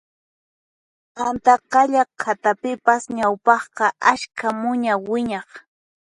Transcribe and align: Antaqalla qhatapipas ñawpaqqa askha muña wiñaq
Antaqalla 1.25 2.01
qhatapipas 2.21 3.03
ñawpaqqa 3.17 3.85
askha 4.11 4.47
muña 4.61 4.93
wiñaq 5.09 5.49